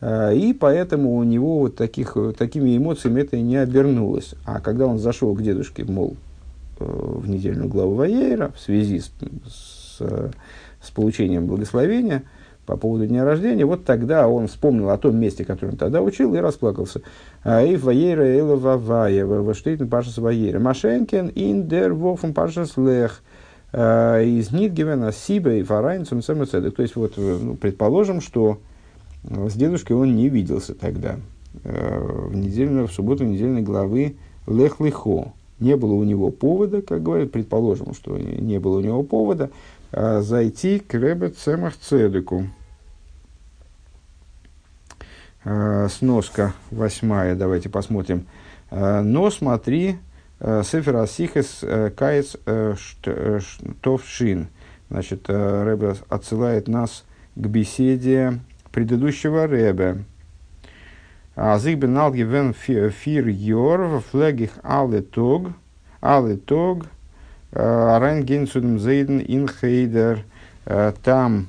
[0.00, 4.34] и поэтому у него вот таких, такими эмоциями это не обернулось.
[4.46, 6.16] А когда он зашел к дедушке, мол,
[6.78, 9.10] Э, в недельную главу Ваейра в связи с,
[9.48, 9.98] с,
[10.82, 12.24] с получением благословения
[12.66, 16.34] по поводу дня рождения, вот тогда он вспомнил о том месте, которое он тогда учил,
[16.34, 17.02] и расплакался.
[17.44, 20.58] Аиф Ваейра Эла Вавая, Ваштейтен Пашас Ваейра.
[20.58, 23.22] Машенкен ин дер вофен Пашас Лех.
[23.72, 26.74] Э, из Нидгевена Сиба и Фарайнцем Самоцедек.
[26.74, 28.58] То есть, вот, э, ну, предположим, что
[29.24, 31.16] с дедушкой он не виделся тогда.
[31.64, 37.32] В, недельную, в субботу недельной главы Лех Лихо не было у него повода, как говорят,
[37.32, 39.50] предположим, что не было у него повода,
[39.92, 42.48] зайти к Ребе Цемах Цедеку.
[45.44, 48.26] А, сноска восьмая, давайте посмотрим.
[48.70, 49.98] А, но смотри,
[50.40, 51.64] Сефер Асихес
[51.96, 52.36] Каец
[53.80, 54.48] Товшин.
[54.90, 58.40] Значит, Ребе отсылает нас к беседе
[58.72, 60.04] предыдущего Ребе.
[61.38, 65.02] Азик бен алгивен фир йор, флегих але
[66.36, 66.86] тог,
[68.22, 70.24] генсудем зейден ин хейдер.
[71.02, 71.48] Там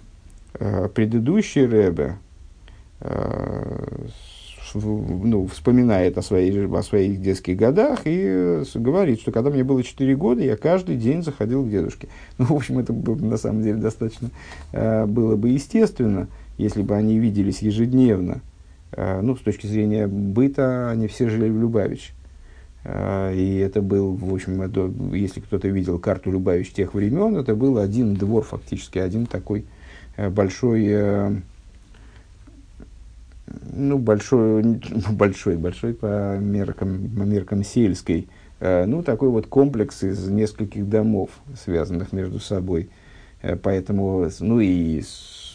[0.94, 2.18] предыдущий Ребе,
[4.74, 10.16] ну, вспоминает о своих, о своих детских годах и говорит, что когда мне было 4
[10.16, 12.08] года, я каждый день заходил к дедушке.
[12.38, 14.30] Ну, в общем, это на самом деле достаточно
[14.72, 18.42] было бы естественно, если бы они виделись ежедневно.
[18.92, 22.14] Э, ну, с точки зрения быта, они все жили в Любавич.
[22.90, 27.54] Э, и это был, в общем, это, если кто-то видел карту Любавич тех времен, это
[27.54, 29.66] был один двор фактически, один такой
[30.16, 31.42] э, большой,
[33.74, 34.80] ну, большой,
[35.12, 38.28] большой, большой по меркам, по меркам сельской,
[38.60, 41.30] ну, такой вот комплекс из нескольких домов,
[41.64, 42.90] связанных между собой.
[43.62, 45.04] Поэтому, ну, и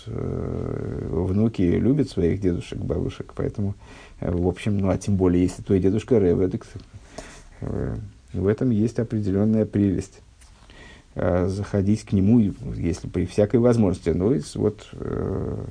[0.06, 3.74] э, внуки любят своих дедушек, бабушек, поэтому,
[4.20, 6.50] э, в общем, ну а тем более, если твой дедушка Рэбе, э,
[8.32, 10.20] в этом есть определенная прелесть.
[11.14, 14.10] Э, заходить к нему, если при всякой возможности.
[14.10, 15.64] Ну, вот э,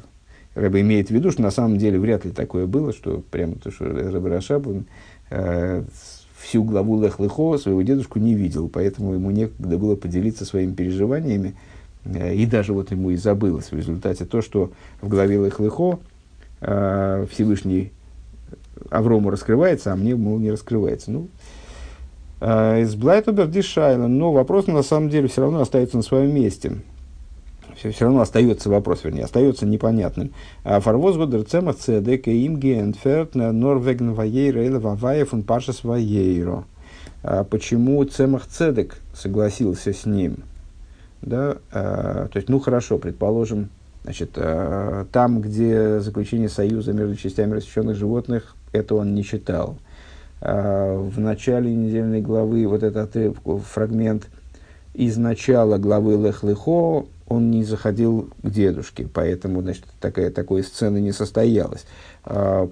[0.56, 3.71] Рэбе имеет в виду, что на самом деле вряд ли такое было, что прямо то,
[3.71, 4.86] что Рэбе Рашаб, он,
[5.32, 5.84] э,
[6.38, 11.55] всю главу Лех Лехо своего дедушку не видел, поэтому ему некогда было поделиться своими переживаниями,
[12.05, 15.99] Э, и даже вот ему и забылось в результате то, что в главе Лехлыхо
[16.61, 17.91] э, Всевышний
[18.89, 21.11] Аврому раскрывается, а мне, мол, не раскрывается.
[21.11, 21.28] Ну, э,
[22.42, 26.78] из Блайтубер Дишайла, но вопрос на самом деле все равно остается на своем месте.
[27.76, 30.32] Все, все равно остается вопрос, вернее, остается непонятным.
[30.64, 36.66] Фарвоз годер цемах цедек им генферт норвеген ваейра или ваваев он пашас ваейро.
[37.50, 40.44] почему Цемах Цедек согласился с ним.
[41.22, 41.58] Да?
[41.72, 43.70] А, то есть, ну хорошо, предположим,
[44.04, 49.78] значит, а, там, где заключение союза между частями рассеченных животных, это он не читал.
[50.42, 53.16] А, в начале недельной главы вот этот
[53.66, 54.28] фрагмент
[54.94, 61.12] из начала главы Лех-Лехо он не заходил к дедушке, поэтому значит, такая, такой сцены не
[61.12, 61.86] состоялась.
[62.26, 62.70] А,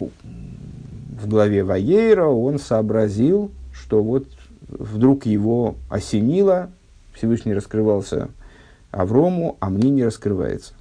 [0.00, 4.26] в главе Ваейра он сообразил, что вот
[4.68, 6.70] вдруг его осенило,
[7.12, 8.28] Всевышний раскрывался
[8.90, 10.72] Аврому, а мне не раскрывается.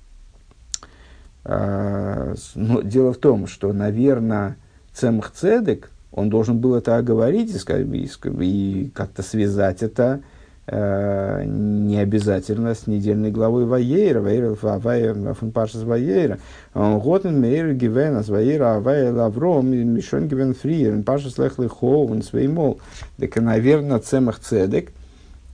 [1.45, 4.57] Но дело в том, что, наверное,
[4.93, 8.09] Цемх Цедек, он должен был это оговорить и,
[8.41, 10.22] и как-то связать это
[10.66, 16.39] э, не обязательно с недельной главой Ваейра, Ваейра, Ваейра, Фунпашас Ваейра.
[16.74, 22.80] Готен Мейр Гивен, Ас Ваейра, Авая Лавром, Мишон Гивен Фриер, Пашас Лех Леховен, Свеймол.
[23.18, 24.93] Так, наверное, Цемах Цедек,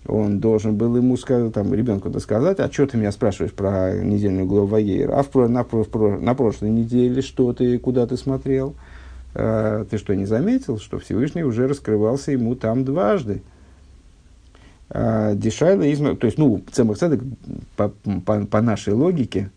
[0.07, 4.45] он должен был ему сказать, там, ребенку сказать, а что ты меня спрашиваешь про недельную
[4.45, 5.13] главу Ваейра?
[5.17, 8.75] А в, на, на, на прошлой неделе что ты, куда ты смотрел?
[9.33, 13.41] Э, ты что, не заметил, что Всевышний уже раскрывался ему там дважды?
[14.93, 16.97] А, Дешайла изма, то есть, ну, Цемах
[17.77, 17.89] по,
[18.25, 19.49] по, по нашей логике,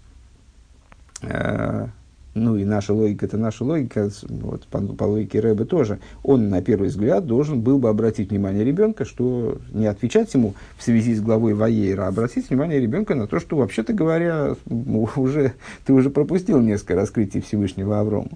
[1.23, 1.89] э,
[2.35, 6.63] ну и наша логика, это наша логика, вот, по, по логике Рэбе тоже, он на
[6.63, 11.21] первый взгляд должен был бы обратить внимание ребенка, что не отвечать ему в связи с
[11.21, 14.55] главой Ваейра, а обратить внимание ребенка на то, что, вообще-то говоря,
[15.17, 15.55] уже,
[15.85, 18.31] ты уже пропустил несколько раскрытий Всевышнего Аврома.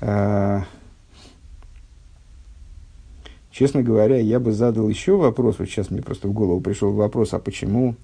[0.00, 0.64] А,
[3.50, 7.34] честно говоря, я бы задал еще вопрос, вот сейчас мне просто в голову пришел вопрос,
[7.34, 7.96] а почему,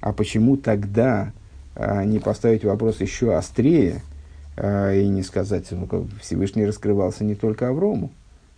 [0.00, 1.32] а почему тогда
[1.76, 4.02] а, не поставить вопрос еще острее
[4.56, 8.10] а, и не сказать, ну, Всевышний раскрывался не только Аврому,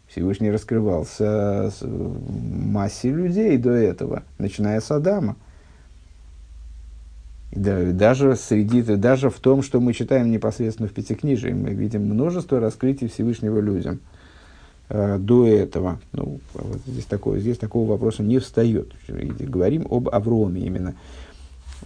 [0.09, 5.37] Всевышний раскрывался массе людей до этого, начиная с Адама.
[7.57, 12.61] Да, даже, среди, даже в том, что мы читаем непосредственно в Пятикнижии, мы видим множество
[12.61, 14.01] раскрытий Всевышнего людям
[14.91, 15.99] э, до этого.
[16.13, 18.93] Ну, вот здесь, такое, здесь такого вопроса не встает.
[19.09, 20.97] Говорим об Авроме именно.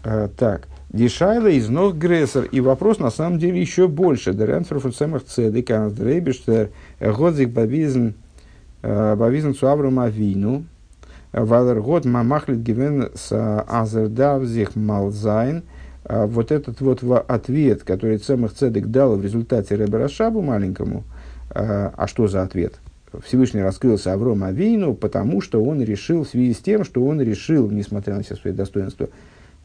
[0.03, 2.47] Э, так, Дешайла из ног Грессер.
[2.47, 4.35] И вопрос на самом деле еще больше.
[4.35, 8.09] Деренфер фуцемах цедек, андрейбештер, годзик бавизн,
[8.83, 10.65] э, бавизн цу Аврома вину,
[11.33, 15.63] Валер год мамахлит гивен с азердавзих малзайн.
[16.05, 21.05] А вот этот вот ответ, который Цемах Цедек дал в результате Ребера Шабу маленькому,
[21.51, 22.81] а, а что за ответ?
[23.25, 27.71] Всевышний раскрылся Авром Авину, потому что он решил, в связи с тем, что он решил,
[27.71, 29.09] несмотря на все свои достоинства,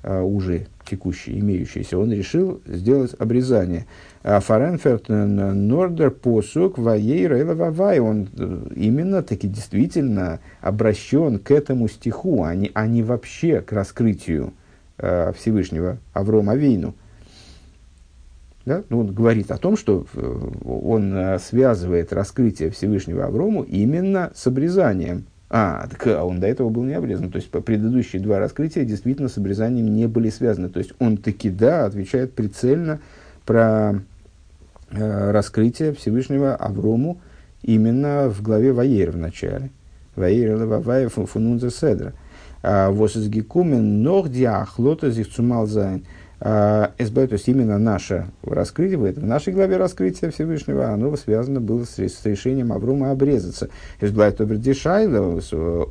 [0.05, 3.85] уже текущие, имеющиеся, он решил сделать обрезание.
[4.23, 12.43] А Фаренферт Нордер посук Ваей Вавай, он э, именно таки действительно обращен к этому стиху,
[12.43, 14.53] а не, а не вообще к раскрытию
[14.97, 16.95] э, Всевышнего Аврома Авейну.
[18.65, 18.83] Да?
[18.89, 25.25] Ну, он говорит о том, что э, он связывает раскрытие Всевышнего Аврому именно с обрезанием
[25.57, 27.31] а, так а он до этого был не обрезан.
[27.31, 30.67] То есть, предыдущие два раскрытия действительно с обрезанием не были связаны.
[30.67, 32.99] То есть, он таки, да, отвечает прицельно
[33.45, 34.01] про
[34.91, 37.21] э, раскрытие Всевышнего Аврому
[37.63, 39.69] именно в главе Ваер в начале.
[40.17, 42.11] Ваер Лававая Фунунза Седра.
[42.61, 46.03] А, Восизгикумен ног диахлота зихцумал зайн.
[46.47, 51.85] А, СБ, то есть именно наше раскрытие, в, нашей главе раскрытия Всевышнего, оно связано было
[51.85, 53.69] с, с решением Аврума обрезаться.
[53.99, 55.41] Обердишайла,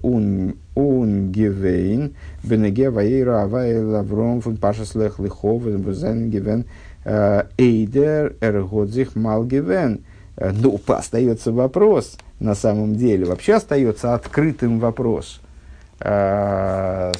[0.03, 6.67] ун, ун гивейн, бенеге ваейра авайла Авром, фун пашас лех лихов, бузен гивен,
[7.05, 10.05] э, эйдер эргодзих мал гивен.
[10.37, 15.41] Э, ну, остается вопрос, на самом деле, вообще остается открытым вопрос.
[15.99, 17.11] Э,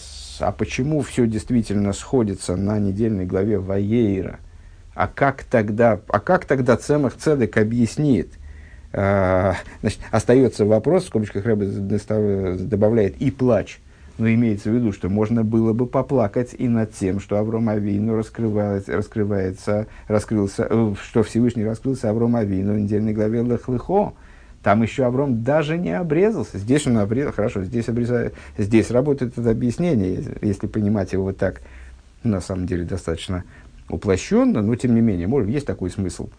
[0.41, 4.41] а почему все действительно сходится на недельной главе Ваейра?
[4.95, 8.33] А как тогда, а как тогда Цемах Цедек объяснит?
[8.93, 11.67] А, значит, остается вопрос, в скобочках Рэбе
[12.59, 13.81] добавляет и плач.
[14.17, 18.17] Но имеется в виду, что можно было бы поплакать и над тем, что Авром Авину
[18.17, 24.13] раскрывается, раскрывается, раскрылся, э, что Всевышний раскрылся Авром Авину в недельной главе Лехлыхо.
[24.65, 26.57] Там еще Авром даже не обрезался.
[26.57, 27.35] Здесь он обрезал.
[27.35, 31.61] Хорошо, здесь, обрезает, здесь работает это объяснение, если понимать его вот так,
[32.23, 33.45] на самом деле, достаточно
[33.91, 36.31] уплощенно, но тем не менее, может, есть такой смысл.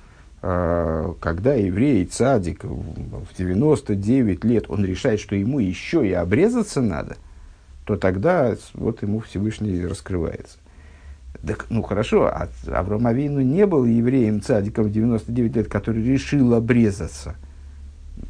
[0.42, 7.18] А, когда еврей, цадик, в 99 лет, он решает, что ему еще и обрезаться надо,
[7.86, 10.58] то тогда вот ему Всевышний раскрывается.
[11.46, 16.56] Так, ну хорошо, а Авраам Авину не был евреем, цадиком в 99 лет, который решил
[16.56, 17.36] обрезаться–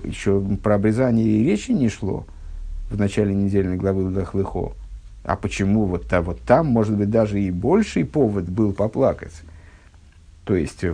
[0.03, 2.25] еще про обрезание и речи не шло
[2.89, 4.73] в начале недельной главы Лехлыхо.
[5.23, 9.33] А почему вот, та, вот там, может быть, даже и больший повод был поплакать?
[10.45, 10.93] То есть э,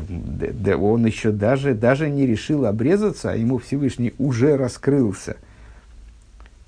[0.76, 5.36] он еще даже, даже не решил обрезаться, а ему Всевышний уже раскрылся.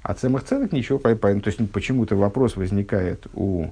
[0.02, 3.68] А Цемах Цедек ничего, то есть почему-то вопрос возникает у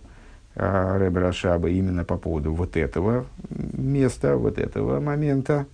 [0.56, 5.66] а, Рэбе Рашаба именно по поводу вот этого места, вот этого момента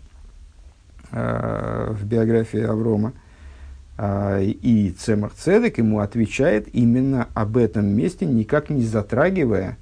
[1.11, 3.13] в биографии Аврома.
[3.97, 9.77] А, и Цемах Цедек ему отвечает именно об этом месте, никак не затрагивая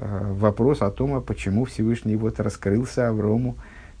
[0.00, 3.56] Э, вопрос о том, а почему Всевышний вот раскрылся Аврому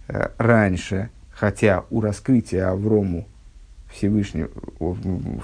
[0.06, 3.26] э, раньше, хотя у раскрытия Аврому
[3.90, 4.50] Всевышнего,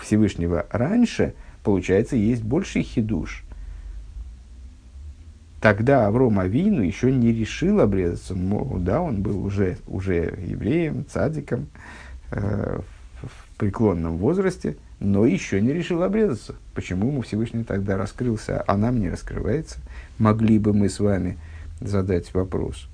[0.02, 3.43] Всевышнего раньше, получается, есть больший хидуш.
[5.64, 8.34] Тогда Авром Авину еще не решил обрезаться.
[8.36, 11.68] Да, он был уже, уже евреем, цадиком,
[12.32, 12.80] э,
[13.22, 16.56] в преклонном возрасте, но еще не решил обрезаться.
[16.74, 19.78] Почему ему Всевышний тогда раскрылся, а нам не раскрывается?
[20.18, 21.38] Могли бы мы с вами
[21.80, 22.86] задать вопрос.